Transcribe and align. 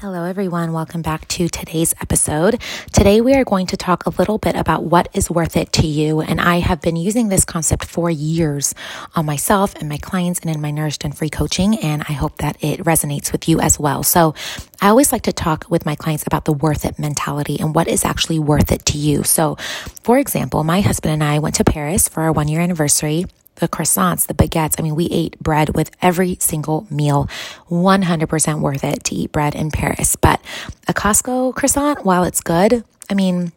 Hello, 0.00 0.24
everyone. 0.24 0.72
Welcome 0.72 1.00
back 1.02 1.28
to 1.28 1.48
today's 1.48 1.94
episode. 2.00 2.60
Today, 2.92 3.20
we 3.20 3.34
are 3.34 3.44
going 3.44 3.66
to 3.66 3.76
talk 3.76 4.04
a 4.04 4.10
little 4.10 4.36
bit 4.36 4.56
about 4.56 4.82
what 4.82 5.08
is 5.12 5.30
worth 5.30 5.56
it 5.56 5.72
to 5.74 5.86
you. 5.86 6.20
And 6.20 6.40
I 6.40 6.58
have 6.58 6.80
been 6.80 6.96
using 6.96 7.28
this 7.28 7.44
concept 7.44 7.84
for 7.84 8.10
years 8.10 8.74
on 9.14 9.26
myself 9.26 9.76
and 9.76 9.88
my 9.88 9.98
clients 9.98 10.40
and 10.40 10.50
in 10.50 10.60
my 10.60 10.72
Nourished 10.72 11.04
and 11.04 11.16
Free 11.16 11.30
coaching. 11.30 11.78
And 11.78 12.02
I 12.08 12.14
hope 12.14 12.38
that 12.38 12.56
it 12.64 12.80
resonates 12.80 13.30
with 13.30 13.48
you 13.48 13.60
as 13.60 13.78
well. 13.78 14.02
So, 14.02 14.34
I 14.80 14.88
always 14.88 15.12
like 15.12 15.22
to 15.22 15.32
talk 15.32 15.66
with 15.68 15.86
my 15.86 15.94
clients 15.94 16.26
about 16.26 16.46
the 16.46 16.52
worth 16.52 16.84
it 16.84 16.98
mentality 16.98 17.60
and 17.60 17.72
what 17.72 17.86
is 17.86 18.04
actually 18.04 18.40
worth 18.40 18.72
it 18.72 18.84
to 18.86 18.98
you. 18.98 19.22
So, 19.22 19.54
for 20.02 20.18
example, 20.18 20.64
my 20.64 20.80
husband 20.80 21.12
and 21.12 21.22
I 21.22 21.38
went 21.38 21.54
to 21.56 21.64
Paris 21.64 22.08
for 22.08 22.22
our 22.22 22.32
one 22.32 22.48
year 22.48 22.60
anniversary 22.60 23.26
the 23.56 23.68
croissants, 23.68 24.26
the 24.26 24.34
baguettes. 24.34 24.74
I 24.78 24.82
mean, 24.82 24.94
we 24.94 25.06
ate 25.06 25.38
bread 25.40 25.74
with 25.74 25.90
every 26.00 26.36
single 26.40 26.86
meal. 26.90 27.28
100% 27.68 28.60
worth 28.60 28.84
it 28.84 29.04
to 29.04 29.14
eat 29.14 29.32
bread 29.32 29.54
in 29.54 29.70
Paris. 29.70 30.16
But 30.16 30.40
a 30.88 30.94
Costco 30.94 31.54
croissant, 31.54 32.04
while 32.04 32.24
it's 32.24 32.40
good, 32.40 32.84
I 33.10 33.14
mean, 33.14 33.52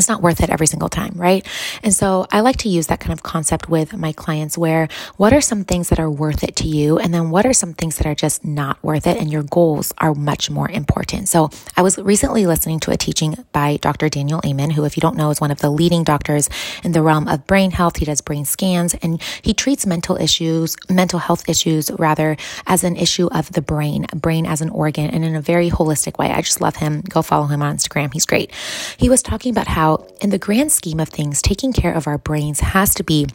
it's 0.00 0.08
not 0.08 0.22
worth 0.22 0.42
it 0.42 0.50
every 0.50 0.66
single 0.66 0.88
time, 0.88 1.12
right? 1.14 1.46
And 1.82 1.94
so 1.94 2.26
I 2.32 2.40
like 2.40 2.56
to 2.58 2.68
use 2.68 2.86
that 2.88 3.00
kind 3.00 3.12
of 3.12 3.22
concept 3.22 3.68
with 3.68 3.94
my 3.94 4.12
clients 4.12 4.56
where 4.56 4.88
what 5.18 5.32
are 5.32 5.42
some 5.42 5.62
things 5.64 5.90
that 5.90 6.00
are 6.00 6.10
worth 6.10 6.42
it 6.42 6.56
to 6.56 6.66
you? 6.66 6.98
And 6.98 7.12
then 7.12 7.30
what 7.30 7.44
are 7.44 7.52
some 7.52 7.74
things 7.74 7.98
that 7.98 8.06
are 8.06 8.14
just 8.14 8.44
not 8.44 8.82
worth 8.82 9.06
it? 9.06 9.18
And 9.18 9.30
your 9.30 9.42
goals 9.42 9.92
are 9.98 10.14
much 10.14 10.50
more 10.50 10.70
important. 10.70 11.28
So 11.28 11.50
I 11.76 11.82
was 11.82 11.98
recently 11.98 12.46
listening 12.46 12.80
to 12.80 12.90
a 12.90 12.96
teaching 12.96 13.36
by 13.52 13.76
Dr. 13.76 14.08
Daniel 14.08 14.40
Amen, 14.44 14.70
who, 14.70 14.84
if 14.84 14.96
you 14.96 15.02
don't 15.02 15.16
know, 15.16 15.30
is 15.30 15.40
one 15.40 15.50
of 15.50 15.58
the 15.58 15.70
leading 15.70 16.02
doctors 16.02 16.48
in 16.82 16.92
the 16.92 17.02
realm 17.02 17.28
of 17.28 17.46
brain 17.46 17.70
health. 17.70 17.96
He 17.96 18.06
does 18.06 18.22
brain 18.22 18.46
scans 18.46 18.94
and 18.94 19.20
he 19.42 19.52
treats 19.52 19.84
mental 19.84 20.16
issues, 20.16 20.76
mental 20.88 21.18
health 21.18 21.46
issues 21.46 21.90
rather 21.92 22.38
as 22.66 22.84
an 22.84 22.96
issue 22.96 23.28
of 23.32 23.52
the 23.52 23.60
brain, 23.60 24.06
brain 24.14 24.46
as 24.46 24.62
an 24.62 24.70
organ 24.70 25.10
and 25.10 25.24
in 25.24 25.36
a 25.36 25.42
very 25.42 25.68
holistic 25.70 26.18
way. 26.18 26.30
I 26.30 26.40
just 26.40 26.62
love 26.62 26.76
him. 26.76 27.02
Go 27.02 27.20
follow 27.20 27.46
him 27.46 27.60
on 27.60 27.76
Instagram. 27.76 28.12
He's 28.14 28.24
great. 28.24 28.50
He 28.96 29.10
was 29.10 29.22
talking 29.22 29.50
about 29.50 29.66
how 29.66 29.89
how, 29.90 30.06
in 30.20 30.30
the 30.30 30.38
grand 30.38 30.72
scheme 30.72 31.00
of 31.00 31.08
things, 31.08 31.42
taking 31.42 31.72
care 31.72 31.92
of 31.92 32.06
our 32.06 32.18
brains 32.18 32.60
has 32.60 32.94
to 32.94 33.04
be 33.04 33.26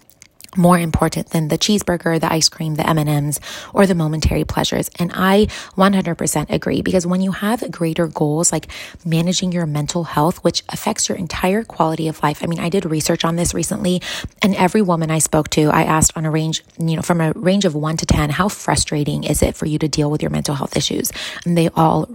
more 0.58 0.80
important 0.80 1.32
than 1.32 1.50
the 1.50 1.58
cheeseburger, 1.58 2.18
the 2.18 2.32
ice 2.32 2.48
cream, 2.48 2.76
the 2.76 2.90
M&Ms, 2.90 3.42
or 3.74 3.86
the 3.86 3.94
momentary 3.94 4.46
pleasures. 4.46 4.90
And 4.98 5.12
I 5.14 5.48
100% 5.76 6.50
agree 6.50 6.82
because 6.82 7.06
when 7.06 7.20
you 7.20 7.34
have 7.34 7.70
greater 7.72 8.08
goals 8.08 8.54
like 8.54 8.72
managing 9.04 9.52
your 9.52 9.66
mental 9.66 10.06
health, 10.06 10.42
which 10.46 10.64
affects 10.70 11.10
your 11.10 11.18
entire 11.18 11.66
quality 11.66 12.08
of 12.08 12.24
life. 12.24 12.42
I 12.42 12.48
mean, 12.48 12.62
I 12.62 12.70
did 12.70 12.86
research 12.86 13.26
on 13.26 13.36
this 13.36 13.54
recently 13.54 14.02
and 14.42 14.56
every 14.56 14.82
woman 14.82 15.12
I 15.12 15.20
spoke 15.20 15.50
to, 15.50 15.64
I 15.64 15.84
asked 15.84 16.14
on 16.16 16.24
a 16.24 16.32
range, 16.32 16.64
you 16.80 16.96
know, 16.96 17.02
from 17.02 17.20
a 17.20 17.34
range 17.34 17.66
of 17.66 17.76
one 17.76 17.98
to 17.98 18.06
10, 18.06 18.30
how 18.30 18.48
frustrating 18.48 19.26
is 19.26 19.42
it 19.42 19.58
for 19.58 19.66
you 19.66 19.78
to 19.80 19.90
deal 19.90 20.10
with 20.10 20.22
your 20.22 20.32
mental 20.32 20.56
health 20.56 20.78
issues? 20.78 21.12
And 21.46 21.58
they 21.58 21.68
all 21.76 22.08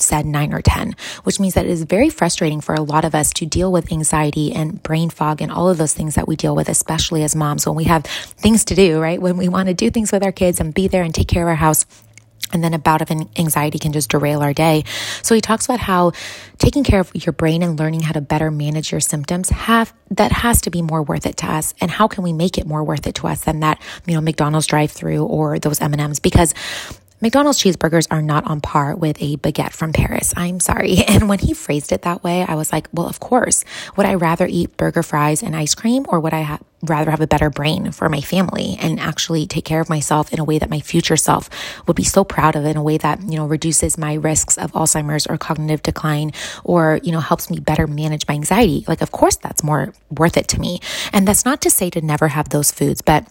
said 0.00 0.26
nine 0.26 0.52
or 0.52 0.62
10, 0.62 0.94
which 1.24 1.40
means 1.40 1.54
that 1.54 1.66
it 1.66 1.70
is 1.70 1.82
very 1.82 2.10
frustrating 2.10 2.60
for 2.60 2.74
a 2.74 2.82
lot 2.82 3.04
of 3.04 3.14
us 3.14 3.32
to 3.34 3.46
deal 3.46 3.72
with 3.72 3.92
anxiety 3.92 4.52
and 4.52 4.82
brain 4.82 5.10
fog 5.10 5.40
and 5.42 5.50
all 5.50 5.68
of 5.68 5.78
those 5.78 5.94
things 5.94 6.14
that 6.14 6.28
we 6.28 6.36
deal 6.36 6.54
with, 6.54 6.68
especially 6.68 7.22
as 7.22 7.36
moms 7.36 7.66
when 7.66 7.76
we 7.76 7.84
have 7.84 8.04
things 8.04 8.64
to 8.66 8.74
do, 8.74 9.00
right? 9.00 9.20
When 9.20 9.36
we 9.36 9.48
want 9.48 9.68
to 9.68 9.74
do 9.74 9.90
things 9.90 10.12
with 10.12 10.22
our 10.22 10.32
kids 10.32 10.60
and 10.60 10.72
be 10.74 10.88
there 10.88 11.02
and 11.02 11.14
take 11.14 11.28
care 11.28 11.42
of 11.42 11.48
our 11.48 11.54
house. 11.54 11.86
And 12.52 12.62
then 12.62 12.74
a 12.74 12.78
bout 12.78 13.02
of 13.02 13.10
anxiety 13.10 13.80
can 13.80 13.92
just 13.92 14.10
derail 14.10 14.40
our 14.40 14.52
day. 14.52 14.84
So 15.22 15.34
he 15.34 15.40
talks 15.40 15.64
about 15.64 15.80
how 15.80 16.12
taking 16.58 16.84
care 16.84 17.00
of 17.00 17.10
your 17.12 17.32
brain 17.32 17.60
and 17.60 17.76
learning 17.76 18.02
how 18.02 18.12
to 18.12 18.20
better 18.20 18.52
manage 18.52 18.92
your 18.92 19.00
symptoms 19.00 19.50
have 19.50 19.92
that 20.12 20.30
has 20.30 20.60
to 20.60 20.70
be 20.70 20.80
more 20.80 21.02
worth 21.02 21.26
it 21.26 21.38
to 21.38 21.48
us. 21.48 21.74
And 21.80 21.90
how 21.90 22.06
can 22.06 22.22
we 22.22 22.32
make 22.32 22.56
it 22.56 22.64
more 22.64 22.84
worth 22.84 23.06
it 23.08 23.16
to 23.16 23.26
us 23.26 23.42
than 23.42 23.60
that, 23.60 23.82
you 24.06 24.14
know, 24.14 24.20
McDonald's 24.20 24.68
drive 24.68 24.92
through 24.92 25.24
or 25.24 25.58
those 25.58 25.80
M&Ms? 25.80 26.20
Because 26.20 26.54
McDonald's 27.22 27.58
cheeseburgers 27.58 28.06
are 28.10 28.20
not 28.20 28.44
on 28.44 28.60
par 28.60 28.94
with 28.94 29.16
a 29.22 29.38
baguette 29.38 29.72
from 29.72 29.92
Paris. 29.92 30.34
I'm 30.36 30.60
sorry. 30.60 30.98
And 31.08 31.30
when 31.30 31.38
he 31.38 31.54
phrased 31.54 31.92
it 31.92 32.02
that 32.02 32.22
way, 32.22 32.44
I 32.46 32.56
was 32.56 32.72
like, 32.72 32.88
well, 32.92 33.08
of 33.08 33.20
course. 33.20 33.64
Would 33.96 34.04
I 34.04 34.14
rather 34.14 34.46
eat 34.46 34.76
burger 34.76 35.02
fries 35.02 35.42
and 35.42 35.56
ice 35.56 35.74
cream 35.74 36.04
or 36.08 36.20
would 36.20 36.34
I 36.34 36.42
ha- 36.42 36.58
rather 36.82 37.10
have 37.10 37.22
a 37.22 37.26
better 37.26 37.48
brain 37.48 37.90
for 37.90 38.08
my 38.10 38.20
family 38.20 38.76
and 38.80 39.00
actually 39.00 39.46
take 39.46 39.64
care 39.64 39.80
of 39.80 39.88
myself 39.88 40.32
in 40.32 40.40
a 40.40 40.44
way 40.44 40.58
that 40.58 40.68
my 40.68 40.80
future 40.80 41.16
self 41.16 41.48
would 41.86 41.96
be 41.96 42.04
so 42.04 42.22
proud 42.22 42.54
of 42.54 42.66
in 42.66 42.76
a 42.76 42.82
way 42.82 42.98
that, 42.98 43.22
you 43.22 43.36
know, 43.36 43.46
reduces 43.46 43.96
my 43.96 44.14
risks 44.14 44.58
of 44.58 44.72
Alzheimer's 44.72 45.26
or 45.26 45.38
cognitive 45.38 45.82
decline 45.82 46.32
or, 46.64 47.00
you 47.02 47.12
know, 47.12 47.20
helps 47.20 47.48
me 47.48 47.60
better 47.60 47.86
manage 47.86 48.26
my 48.28 48.34
anxiety? 48.34 48.84
Like, 48.86 49.00
of 49.00 49.10
course, 49.10 49.36
that's 49.36 49.62
more 49.64 49.94
worth 50.10 50.36
it 50.36 50.48
to 50.48 50.60
me. 50.60 50.80
And 51.12 51.26
that's 51.26 51.46
not 51.46 51.62
to 51.62 51.70
say 51.70 51.88
to 51.90 52.00
never 52.02 52.28
have 52.28 52.50
those 52.50 52.70
foods, 52.70 53.00
but 53.00 53.26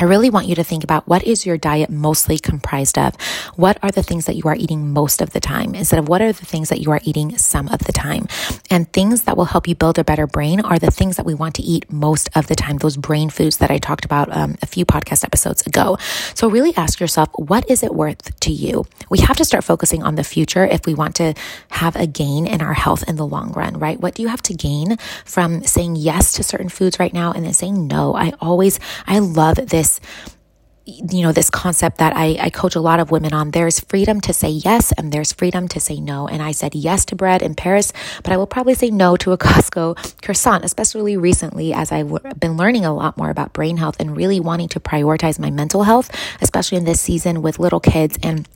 I 0.00 0.04
really 0.04 0.30
want 0.30 0.46
you 0.46 0.54
to 0.54 0.62
think 0.62 0.84
about 0.84 1.08
what 1.08 1.24
is 1.24 1.44
your 1.44 1.58
diet 1.58 1.90
mostly 1.90 2.38
comprised 2.38 2.96
of? 2.96 3.16
What 3.56 3.78
are 3.82 3.90
the 3.90 4.04
things 4.04 4.26
that 4.26 4.36
you 4.36 4.44
are 4.44 4.54
eating 4.54 4.92
most 4.92 5.20
of 5.20 5.30
the 5.30 5.40
time 5.40 5.74
instead 5.74 5.98
of 5.98 6.08
what 6.08 6.22
are 6.22 6.32
the 6.32 6.46
things 6.46 6.68
that 6.68 6.80
you 6.80 6.92
are 6.92 7.00
eating 7.02 7.36
some 7.36 7.66
of 7.68 7.80
the 7.80 7.90
time? 7.90 8.28
And 8.70 8.92
things 8.92 9.22
that 9.22 9.36
will 9.36 9.46
help 9.46 9.66
you 9.66 9.74
build 9.74 9.98
a 9.98 10.04
better 10.04 10.26
brain 10.26 10.60
are 10.60 10.78
the 10.78 10.90
things 10.90 11.16
that 11.16 11.26
we 11.26 11.34
want 11.34 11.54
to 11.56 11.62
eat 11.62 11.90
most 11.90 12.28
of 12.34 12.46
the 12.46 12.54
time, 12.54 12.78
those 12.78 12.96
brain 12.96 13.30
foods 13.30 13.58
that 13.58 13.70
I 13.70 13.78
talked 13.78 14.04
about 14.04 14.34
um, 14.34 14.56
a 14.62 14.66
few 14.66 14.84
podcast 14.84 15.24
episodes 15.24 15.66
ago. 15.66 15.96
So 16.34 16.48
really 16.48 16.74
ask 16.76 17.00
yourself, 17.00 17.28
what 17.34 17.68
is 17.70 17.82
it 17.82 17.94
worth 17.94 18.38
to 18.40 18.52
you? 18.52 18.84
We 19.10 19.18
have 19.20 19.36
to 19.36 19.44
start 19.44 19.64
focusing 19.64 20.02
on 20.02 20.16
the 20.16 20.24
future 20.24 20.64
if 20.64 20.86
we 20.86 20.94
want 20.94 21.16
to 21.16 21.34
have 21.70 21.96
a 21.96 22.06
gain 22.06 22.46
in 22.46 22.60
our 22.60 22.74
health 22.74 23.08
in 23.08 23.16
the 23.16 23.26
long 23.26 23.52
run, 23.52 23.78
right? 23.78 24.00
What 24.00 24.14
do 24.14 24.22
you 24.22 24.28
have 24.28 24.42
to 24.42 24.54
gain 24.54 24.96
from 25.24 25.62
saying 25.64 25.96
yes 25.96 26.32
to 26.32 26.42
certain 26.42 26.68
foods 26.68 26.98
right 26.98 27.12
now 27.12 27.32
and 27.32 27.44
then 27.44 27.54
saying 27.54 27.86
no? 27.86 28.14
I 28.14 28.32
always, 28.40 28.78
I 29.06 29.18
love 29.18 29.56
this 29.56 30.00
you 30.88 31.22
know, 31.22 31.32
this 31.32 31.50
concept 31.50 31.98
that 31.98 32.16
I, 32.16 32.38
I 32.40 32.50
coach 32.50 32.74
a 32.74 32.80
lot 32.80 32.98
of 32.98 33.10
women 33.10 33.34
on. 33.34 33.50
There's 33.50 33.78
freedom 33.78 34.20
to 34.22 34.32
say 34.32 34.48
yes 34.48 34.90
and 34.92 35.12
there's 35.12 35.32
freedom 35.32 35.68
to 35.68 35.80
say 35.80 36.00
no. 36.00 36.26
And 36.26 36.42
I 36.42 36.52
said 36.52 36.74
yes 36.74 37.04
to 37.06 37.16
bread 37.16 37.42
in 37.42 37.54
Paris, 37.54 37.92
but 38.22 38.32
I 38.32 38.38
will 38.38 38.46
probably 38.46 38.74
say 38.74 38.90
no 38.90 39.16
to 39.16 39.32
a 39.32 39.38
Costco 39.48 40.22
croissant, 40.22 40.64
especially 40.64 41.16
recently 41.16 41.74
as 41.74 41.92
I've 41.92 42.10
been 42.40 42.56
learning 42.56 42.86
a 42.86 42.94
lot 42.94 43.18
more 43.18 43.28
about 43.28 43.52
brain 43.52 43.76
health 43.76 43.96
and 44.00 44.16
really 44.16 44.40
wanting 44.40 44.68
to 44.68 44.80
prioritize 44.80 45.38
my 45.38 45.50
mental 45.50 45.82
health, 45.82 46.10
especially 46.40 46.78
in 46.78 46.84
this 46.84 47.00
season 47.00 47.42
with 47.42 47.58
little 47.58 47.80
kids 47.80 48.18
and 48.22 48.48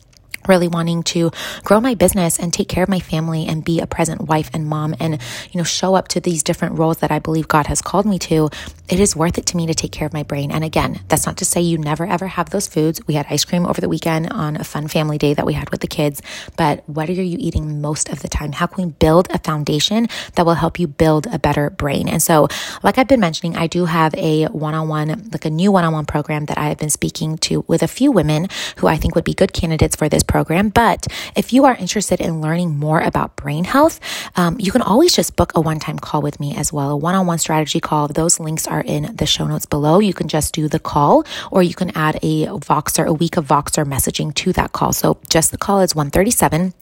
really 0.48 0.68
wanting 0.68 1.02
to 1.02 1.30
grow 1.64 1.80
my 1.80 1.94
business 1.94 2.38
and 2.38 2.52
take 2.52 2.68
care 2.68 2.82
of 2.82 2.88
my 2.88 3.00
family 3.00 3.46
and 3.46 3.64
be 3.64 3.80
a 3.80 3.86
present 3.86 4.22
wife 4.22 4.50
and 4.52 4.66
mom 4.66 4.94
and 5.00 5.20
you 5.50 5.58
know 5.58 5.64
show 5.64 5.94
up 5.94 6.08
to 6.08 6.20
these 6.20 6.42
different 6.42 6.78
roles 6.78 6.98
that 6.98 7.10
I 7.10 7.18
believe 7.18 7.48
God 7.48 7.66
has 7.66 7.82
called 7.82 8.06
me 8.06 8.18
to 8.20 8.50
it 8.88 9.00
is 9.00 9.16
worth 9.16 9.38
it 9.38 9.46
to 9.46 9.56
me 9.56 9.66
to 9.66 9.74
take 9.74 9.92
care 9.92 10.06
of 10.06 10.12
my 10.12 10.22
brain. 10.22 10.50
And 10.50 10.64
again 10.64 11.00
that's 11.08 11.26
not 11.26 11.36
to 11.38 11.44
say 11.44 11.60
you 11.60 11.78
never 11.78 12.06
ever 12.06 12.26
have 12.26 12.50
those 12.50 12.66
foods. 12.66 13.00
We 13.06 13.14
had 13.14 13.26
ice 13.30 13.44
cream 13.44 13.66
over 13.66 13.80
the 13.80 13.88
weekend 13.88 14.32
on 14.32 14.56
a 14.56 14.64
fun 14.64 14.88
family 14.88 15.18
day 15.18 15.34
that 15.34 15.46
we 15.46 15.54
had 15.54 15.70
with 15.70 15.80
the 15.80 15.86
kids. 15.86 16.22
But 16.56 16.88
what 16.88 17.08
are 17.08 17.12
you 17.12 17.38
eating 17.40 17.80
most 17.80 18.08
of 18.08 18.20
the 18.20 18.28
time? 18.28 18.52
How 18.52 18.66
can 18.66 18.86
we 18.86 18.92
build 18.92 19.28
a 19.30 19.38
foundation 19.38 20.08
that 20.34 20.44
will 20.46 20.54
help 20.54 20.78
you 20.78 20.86
build 20.86 21.26
a 21.32 21.38
better 21.38 21.70
brain? 21.70 22.08
And 22.08 22.22
so 22.22 22.48
like 22.82 22.98
I've 22.98 23.08
been 23.08 23.20
mentioning 23.20 23.56
I 23.56 23.66
do 23.66 23.84
have 23.84 24.14
a 24.14 24.46
one-on-one 24.46 25.30
like 25.32 25.44
a 25.44 25.50
new 25.50 25.72
one-on-one 25.72 26.06
program 26.06 26.46
that 26.46 26.58
I 26.58 26.68
have 26.68 26.78
been 26.78 26.90
speaking 26.90 27.38
to 27.38 27.64
with 27.66 27.82
a 27.82 27.88
few 27.88 28.12
women 28.12 28.48
who 28.76 28.86
I 28.86 28.96
think 28.96 29.14
would 29.14 29.24
be 29.24 29.34
good 29.34 29.52
candidates 29.52 29.96
for 29.96 30.08
this 30.08 30.22
program. 30.32 30.70
But 30.70 31.06
if 31.36 31.52
you 31.52 31.66
are 31.66 31.76
interested 31.76 32.18
in 32.20 32.40
learning 32.40 32.70
more 32.78 33.00
about 33.00 33.36
brain 33.36 33.64
health, 33.64 34.00
um, 34.34 34.56
you 34.58 34.72
can 34.72 34.80
always 34.80 35.12
just 35.12 35.36
book 35.36 35.52
a 35.54 35.60
one 35.60 35.78
time 35.78 35.98
call 35.98 36.22
with 36.22 36.40
me 36.40 36.56
as 36.56 36.72
well, 36.72 36.90
a 36.90 36.96
one 36.96 37.14
on 37.14 37.26
one 37.26 37.38
strategy 37.38 37.80
call. 37.80 38.08
Those 38.08 38.40
links 38.40 38.66
are 38.66 38.80
in 38.80 39.14
the 39.14 39.26
show 39.26 39.46
notes 39.46 39.66
below. 39.66 40.00
You 40.00 40.14
can 40.14 40.28
just 40.28 40.54
do 40.54 40.68
the 40.68 40.80
call 40.80 41.24
or 41.50 41.62
you 41.62 41.74
can 41.74 41.90
add 41.94 42.16
a 42.22 42.46
Voxer, 42.70 43.04
a 43.06 43.12
week 43.12 43.36
of 43.36 43.46
Voxer 43.46 43.84
messaging 43.84 44.34
to 44.40 44.52
that 44.54 44.72
call. 44.72 44.92
So 44.92 45.18
just 45.28 45.50
the 45.50 45.58
call 45.58 45.80
is 45.80 45.94
137 45.94 46.72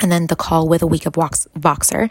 And 0.00 0.10
then 0.10 0.26
the 0.26 0.36
call 0.36 0.68
with 0.68 0.82
a 0.82 0.86
week 0.86 1.06
of 1.06 1.14
Voxer, 1.14 1.48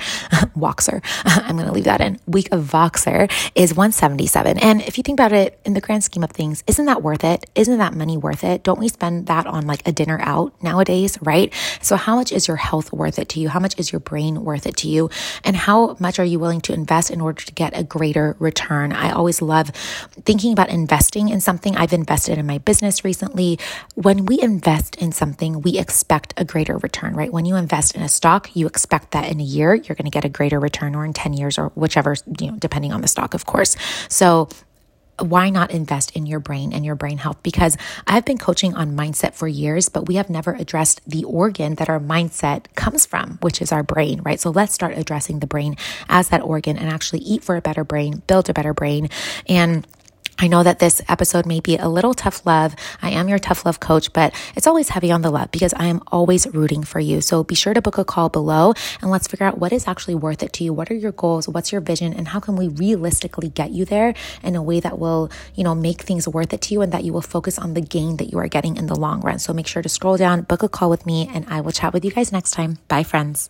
Voxer, 0.57 1.03
I'm 1.25 1.55
going 1.55 1.67
to 1.67 1.73
leave 1.73 1.83
that 1.85 2.01
in. 2.01 2.19
Week 2.27 2.49
of 2.51 2.63
Voxer 2.63 3.31
is 3.55 3.73
177. 3.73 4.57
And 4.59 4.81
if 4.81 4.97
you 4.97 5.03
think 5.03 5.19
about 5.19 5.31
it 5.31 5.59
in 5.65 5.73
the 5.73 5.81
grand 5.81 6.03
scheme 6.03 6.23
of 6.23 6.31
things, 6.31 6.63
isn't 6.67 6.85
that 6.85 7.01
worth 7.01 7.23
it? 7.23 7.49
Isn't 7.55 7.77
that 7.77 7.93
money 7.93 8.17
worth 8.17 8.43
it? 8.43 8.63
Don't 8.63 8.79
we 8.79 8.87
spend 8.87 9.27
that 9.27 9.45
on 9.45 9.67
like 9.67 9.87
a 9.87 9.91
dinner 9.91 10.19
out 10.21 10.53
nowadays, 10.63 11.17
right? 11.21 11.53
So 11.81 11.95
how 11.95 12.15
much 12.15 12.31
is 12.31 12.47
your 12.47 12.57
health 12.57 12.91
worth 12.93 13.19
it 13.19 13.29
to 13.29 13.39
you? 13.39 13.49
How 13.49 13.59
much 13.59 13.77
is 13.77 13.91
your 13.91 13.99
brain 13.99 14.43
worth 14.43 14.65
it 14.65 14.77
to 14.77 14.87
you? 14.87 15.09
And 15.43 15.55
how 15.55 15.97
much 15.99 16.19
are 16.19 16.25
you 16.25 16.39
willing 16.39 16.61
to 16.61 16.73
invest 16.73 17.11
in 17.11 17.21
order 17.21 17.43
to 17.43 17.53
get 17.53 17.77
a 17.77 17.83
greater 17.83 18.35
return? 18.39 18.93
I 18.93 19.11
always 19.11 19.41
love 19.41 19.69
thinking 20.25 20.53
about 20.53 20.69
investing 20.69 21.29
in 21.29 21.41
something. 21.41 21.75
I've 21.75 21.93
invested 21.93 22.37
in 22.37 22.45
my 22.45 22.59
business 22.59 23.03
recently. 23.03 23.59
When 23.95 24.25
we 24.25 24.41
invest 24.41 24.95
in 24.97 25.11
something, 25.11 25.61
we 25.61 25.77
expect 25.77 26.33
a 26.37 26.45
greater 26.45 26.77
return, 26.77 27.15
right? 27.15 27.31
When 27.31 27.45
you 27.45 27.55
invest 27.55 27.72
invest 27.73 27.95
in 27.95 28.03
a 28.03 28.09
stock, 28.09 28.55
you 28.55 28.67
expect 28.67 29.11
that 29.11 29.31
in 29.31 29.39
a 29.39 29.43
year 29.43 29.73
you're 29.73 29.95
going 29.95 30.05
to 30.05 30.11
get 30.11 30.23
a 30.23 30.29
greater 30.29 30.59
return 30.59 30.93
or 30.93 31.05
in 31.05 31.11
10 31.11 31.33
years 31.33 31.57
or 31.57 31.69
whichever, 31.69 32.15
you 32.39 32.51
know, 32.51 32.57
depending 32.57 32.93
on 32.93 33.01
the 33.01 33.07
stock, 33.07 33.33
of 33.33 33.47
course. 33.47 33.75
So 34.09 34.47
why 35.17 35.49
not 35.49 35.71
invest 35.71 36.11
in 36.11 36.27
your 36.27 36.39
brain 36.39 36.71
and 36.71 36.85
your 36.85 36.93
brain 36.93 37.17
health? 37.17 37.41
Because 37.41 37.75
I've 38.05 38.25
been 38.25 38.37
coaching 38.37 38.75
on 38.75 38.95
mindset 38.95 39.33
for 39.33 39.47
years, 39.47 39.89
but 39.89 40.07
we 40.07 40.15
have 40.15 40.29
never 40.29 40.53
addressed 40.53 41.01
the 41.09 41.23
organ 41.23 41.73
that 41.75 41.89
our 41.89 41.99
mindset 41.99 42.65
comes 42.75 43.07
from, 43.07 43.39
which 43.41 43.59
is 43.59 43.71
our 43.71 43.81
brain, 43.81 44.21
right? 44.21 44.39
So 44.39 44.51
let's 44.51 44.73
start 44.73 44.95
addressing 44.95 45.39
the 45.39 45.47
brain 45.47 45.75
as 46.09 46.29
that 46.29 46.43
organ 46.43 46.77
and 46.77 46.89
actually 46.89 47.21
eat 47.21 47.43
for 47.43 47.55
a 47.55 47.61
better 47.61 47.83
brain, 47.83 48.21
build 48.27 48.49
a 48.49 48.53
better 48.53 48.75
brain, 48.75 49.09
and 49.49 49.87
I 50.43 50.47
know 50.47 50.61
that 50.61 50.79
this 50.79 51.01
episode 51.07 51.45
may 51.45 51.61
be 51.61 51.77
a 51.77 51.87
little 51.87 52.13
tough 52.13 52.45
love. 52.45 52.75
I 53.01 53.11
am 53.11 53.29
your 53.29 53.39
tough 53.39 53.65
love 53.65 53.79
coach, 53.79 54.11
but 54.11 54.33
it's 54.57 54.67
always 54.67 54.89
heavy 54.89 55.09
on 55.09 55.21
the 55.21 55.31
love 55.31 55.51
because 55.51 55.73
I 55.73 55.85
am 55.85 56.01
always 56.07 56.45
rooting 56.53 56.83
for 56.83 56.99
you. 56.99 57.21
So 57.21 57.45
be 57.45 57.55
sure 57.55 57.73
to 57.73 57.81
book 57.81 57.97
a 57.97 58.03
call 58.03 58.27
below 58.27 58.73
and 59.01 59.09
let's 59.09 59.25
figure 59.25 59.45
out 59.45 59.57
what 59.57 59.71
is 59.71 59.87
actually 59.87 60.15
worth 60.15 60.43
it 60.43 60.51
to 60.53 60.65
you. 60.65 60.73
What 60.73 60.91
are 60.91 60.95
your 60.95 61.13
goals? 61.13 61.47
What's 61.47 61.71
your 61.71 61.79
vision? 61.79 62.11
And 62.13 62.27
how 62.27 62.41
can 62.41 62.57
we 62.57 62.67
realistically 62.67 63.51
get 63.51 63.71
you 63.71 63.85
there 63.85 64.15
in 64.43 64.57
a 64.57 64.61
way 64.61 64.81
that 64.81 64.99
will, 64.99 65.31
you 65.55 65.63
know, 65.63 65.75
make 65.75 66.01
things 66.01 66.27
worth 66.27 66.51
it 66.51 66.59
to 66.63 66.73
you 66.73 66.81
and 66.81 66.91
that 66.91 67.05
you 67.05 67.13
will 67.13 67.21
focus 67.21 67.57
on 67.57 67.73
the 67.73 67.79
gain 67.79 68.17
that 68.17 68.29
you 68.29 68.37
are 68.37 68.49
getting 68.49 68.75
in 68.75 68.87
the 68.87 68.99
long 68.99 69.21
run. 69.21 69.39
So 69.39 69.53
make 69.53 69.67
sure 69.67 69.81
to 69.81 69.87
scroll 69.87 70.17
down, 70.17 70.41
book 70.41 70.61
a 70.61 70.67
call 70.67 70.89
with 70.89 71.05
me, 71.05 71.29
and 71.33 71.45
I 71.47 71.61
will 71.61 71.71
chat 71.71 71.93
with 71.93 72.03
you 72.03 72.11
guys 72.11 72.33
next 72.33 72.51
time. 72.51 72.79
Bye, 72.89 73.03
friends. 73.03 73.49